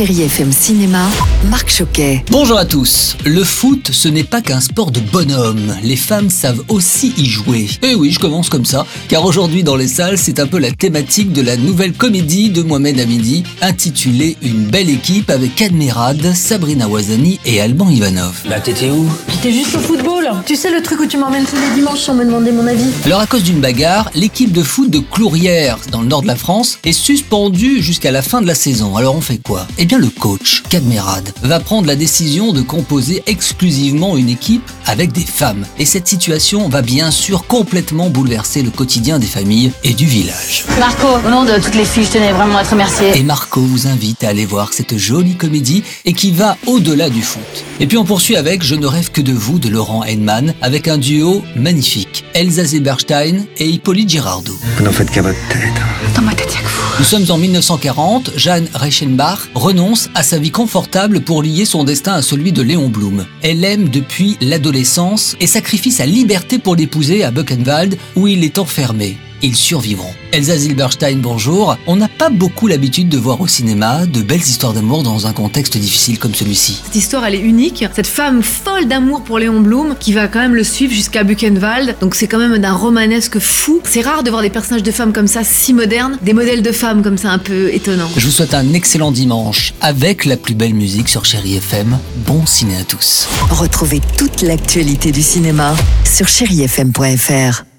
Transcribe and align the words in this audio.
Chérie 0.00 0.22
FM 0.22 0.50
Cinéma, 0.50 1.10
Marc 1.50 1.68
Choquet. 1.68 2.24
Bonjour 2.30 2.56
à 2.56 2.64
tous. 2.64 3.18
Le 3.26 3.44
foot, 3.44 3.90
ce 3.92 4.08
n'est 4.08 4.24
pas 4.24 4.40
qu'un 4.40 4.60
sport 4.60 4.92
de 4.92 5.00
bonhomme. 5.00 5.76
Les 5.82 5.96
femmes 5.96 6.30
savent 6.30 6.62
aussi 6.68 7.12
y 7.18 7.26
jouer. 7.26 7.68
Et 7.82 7.94
oui, 7.94 8.10
je 8.10 8.18
commence 8.18 8.48
comme 8.48 8.64
ça, 8.64 8.86
car 9.08 9.26
aujourd'hui 9.26 9.62
dans 9.62 9.76
les 9.76 9.88
salles, 9.88 10.16
c'est 10.16 10.40
un 10.40 10.46
peu 10.46 10.58
la 10.58 10.70
thématique 10.70 11.34
de 11.34 11.42
la 11.42 11.58
nouvelle 11.58 11.92
comédie 11.92 12.48
de 12.48 12.62
Mohamed 12.62 12.98
Hamidi, 12.98 13.42
intitulée 13.60 14.38
Une 14.40 14.64
belle 14.68 14.88
équipe 14.88 15.28
avec 15.28 15.60
Admirad, 15.60 16.34
Sabrina 16.34 16.88
Ouazani 16.88 17.38
et 17.44 17.60
Alban 17.60 17.90
Ivanov. 17.90 18.40
Bah 18.48 18.58
t'étais 18.58 18.88
où? 18.88 19.06
J'étais 19.28 19.52
juste 19.52 19.74
au 19.74 19.80
football. 19.80 20.30
Tu 20.46 20.56
sais 20.56 20.70
le 20.70 20.82
truc 20.82 21.00
où 21.00 21.06
tu 21.06 21.18
m'emmènes 21.18 21.44
tous 21.44 21.56
les 21.56 21.74
dimanches 21.74 22.00
sans 22.00 22.14
me 22.14 22.24
demander 22.24 22.52
mon 22.52 22.66
avis 22.66 22.88
Alors 23.04 23.20
à 23.20 23.26
cause 23.26 23.42
d'une 23.42 23.60
bagarre, 23.60 24.10
l'équipe 24.14 24.52
de 24.52 24.62
foot 24.62 24.88
de 24.88 25.00
Clourières, 25.00 25.78
dans 25.92 26.00
le 26.00 26.06
nord 26.06 26.22
de 26.22 26.26
la 26.26 26.36
France, 26.36 26.78
est 26.84 26.92
suspendue 26.92 27.82
jusqu'à 27.82 28.10
la 28.10 28.22
fin 28.22 28.40
de 28.40 28.46
la 28.46 28.54
saison. 28.54 28.96
Alors 28.96 29.14
on 29.14 29.20
fait 29.20 29.36
quoi? 29.38 29.66
Eh 29.76 29.89
bien 29.90 29.98
le 29.98 30.08
coach, 30.08 30.62
Kadmerad, 30.68 31.32
va 31.42 31.58
prendre 31.58 31.88
la 31.88 31.96
décision 31.96 32.52
de 32.52 32.62
composer 32.62 33.24
exclusivement 33.26 34.16
une 34.16 34.28
équipe 34.28 34.62
avec 34.86 35.10
des 35.10 35.24
femmes. 35.24 35.66
Et 35.80 35.84
cette 35.84 36.06
situation 36.06 36.68
va 36.68 36.80
bien 36.80 37.10
sûr 37.10 37.48
complètement 37.48 38.08
bouleverser 38.08 38.62
le 38.62 38.70
quotidien 38.70 39.18
des 39.18 39.26
familles 39.26 39.72
et 39.82 39.92
du 39.92 40.06
village. 40.06 40.64
Marco, 40.78 41.08
au 41.26 41.28
nom 41.28 41.44
de 41.44 41.60
toutes 41.60 41.74
les 41.74 41.84
filles, 41.84 42.04
je 42.04 42.12
tenais 42.12 42.30
vraiment 42.30 42.58
à 42.58 42.62
te 42.62 42.70
remercier. 42.70 43.18
Et 43.18 43.24
Marco 43.24 43.60
vous 43.62 43.88
invite 43.88 44.22
à 44.22 44.28
aller 44.28 44.46
voir 44.46 44.72
cette 44.72 44.96
jolie 44.96 45.34
comédie 45.34 45.82
et 46.04 46.12
qui 46.12 46.30
va 46.30 46.56
au-delà 46.68 47.10
du 47.10 47.22
foot. 47.22 47.42
Et 47.80 47.88
puis 47.88 47.98
on 47.98 48.04
poursuit 48.04 48.36
avec 48.36 48.62
Je 48.62 48.76
ne 48.76 48.86
rêve 48.86 49.10
que 49.10 49.20
de 49.20 49.32
vous 49.32 49.58
de 49.58 49.68
Laurent 49.68 50.04
Henman 50.04 50.54
avec 50.62 50.86
un 50.86 50.98
duo 50.98 51.42
magnifique, 51.56 52.24
Elsa 52.34 52.64
Zeberstein 52.64 53.44
et 53.58 53.68
Hippolyte 53.68 54.10
Girardot. 54.10 54.56
Vous 54.76 54.84
n'en 54.84 54.92
faites 54.92 55.10
qu'à 55.10 55.22
votre 55.22 55.48
tête. 55.48 55.82
Dans 56.14 56.22
ma 56.22 56.34
tête, 56.34 56.54
y'a 56.54 56.60
que 56.60 56.68
vous. 56.68 56.98
Nous 57.00 57.04
sommes 57.04 57.24
en 57.30 57.38
1940, 57.38 58.32
Jeanne 58.36 58.68
Reichenbach 58.74 59.48
renonce 59.54 59.79
à 60.14 60.22
sa 60.22 60.38
vie 60.38 60.50
confortable 60.50 61.20
pour 61.20 61.42
lier 61.42 61.64
son 61.64 61.84
destin 61.84 62.12
à 62.12 62.22
celui 62.22 62.52
de 62.52 62.60
Léon 62.60 62.90
Blum. 62.90 63.24
Elle 63.42 63.64
aime 63.64 63.88
depuis 63.88 64.36
l'adolescence 64.42 65.36
et 65.40 65.46
sacrifie 65.46 65.90
sa 65.90 66.04
liberté 66.04 66.58
pour 66.58 66.76
l'épouser 66.76 67.24
à 67.24 67.30
Buchenwald 67.30 67.96
où 68.14 68.28
il 68.28 68.44
est 68.44 68.58
enfermé. 68.58 69.16
Ils 69.42 69.56
survivront. 69.56 70.12
Elsa 70.32 70.56
Zilberstein, 70.56 71.16
bonjour. 71.18 71.76
On 71.86 71.96
n'a 71.96 72.08
pas 72.08 72.30
beaucoup 72.30 72.66
l'habitude 72.66 73.08
de 73.08 73.18
voir 73.18 73.40
au 73.40 73.46
cinéma 73.46 74.06
de 74.06 74.22
belles 74.22 74.40
histoires 74.40 74.72
d'amour 74.72 75.02
dans 75.02 75.26
un 75.26 75.32
contexte 75.32 75.76
difficile 75.78 76.18
comme 76.18 76.34
celui-ci. 76.34 76.80
Cette 76.84 76.94
histoire, 76.94 77.24
elle 77.24 77.34
est 77.34 77.40
unique. 77.40 77.84
Cette 77.94 78.06
femme 78.06 78.42
folle 78.42 78.86
d'amour 78.86 79.22
pour 79.22 79.38
Léon 79.38 79.60
Blum 79.60 79.94
qui 79.98 80.12
va 80.12 80.28
quand 80.28 80.40
même 80.40 80.54
le 80.54 80.64
suivre 80.64 80.92
jusqu'à 80.92 81.24
Buchenwald. 81.24 81.96
Donc 82.00 82.14
c'est 82.14 82.28
quand 82.28 82.38
même 82.38 82.58
d'un 82.58 82.74
romanesque 82.74 83.38
fou. 83.38 83.80
C'est 83.84 84.02
rare 84.02 84.22
de 84.22 84.30
voir 84.30 84.42
des 84.42 84.50
personnages 84.50 84.82
de 84.82 84.90
femmes 84.90 85.12
comme 85.12 85.26
ça, 85.26 85.42
si 85.42 85.72
modernes, 85.72 86.18
des 86.22 86.32
modèles 86.32 86.62
de 86.62 86.72
femmes 86.72 87.02
comme 87.02 87.18
ça 87.18 87.30
un 87.30 87.38
peu 87.38 87.72
étonnants. 87.72 88.10
Je 88.16 88.26
vous 88.26 88.32
souhaite 88.32 88.54
un 88.54 88.72
excellent 88.72 89.10
dimanche 89.10 89.74
avec 89.80 90.24
la 90.24 90.36
plus 90.36 90.54
belle 90.54 90.74
musique 90.74 91.08
sur 91.08 91.24
Chéri 91.24 91.56
FM. 91.56 91.98
Bon 92.26 92.44
ciné 92.46 92.76
à 92.76 92.84
tous. 92.84 93.28
Retrouvez 93.50 94.00
toute 94.16 94.42
l'actualité 94.42 95.12
du 95.12 95.22
cinéma 95.22 95.74
sur 96.04 96.28
chérifm.fr. 96.28 97.69